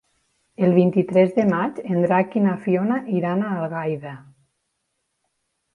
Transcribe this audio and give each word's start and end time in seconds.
El 0.67 0.71
vint-i-tres 0.77 1.35
de 1.35 1.45
maig 1.51 1.77
en 1.83 2.01
Drac 2.07 2.39
i 2.41 2.43
na 2.47 2.57
Fiona 2.65 2.99
iran 3.19 3.45
a 3.45 3.53
Algaida. 3.61 4.17